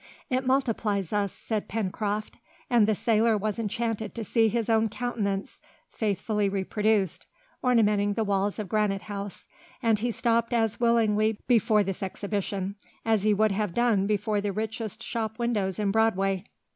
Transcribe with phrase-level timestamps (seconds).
[0.31, 2.37] "It multiplies us," said Pencroft.
[2.71, 7.27] And the sailor was enchanted to see his own countenance, faithfully reproduced,
[7.63, 9.47] ornamenting the walls of Granite House,
[9.79, 14.51] and he stopped as willingly before this exhibition as he would have done before the
[14.51, 16.45] richest shop windows in Broadway.